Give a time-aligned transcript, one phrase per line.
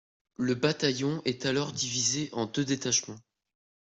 [0.37, 3.19] Le bataillon est alors divisé en deux détachements.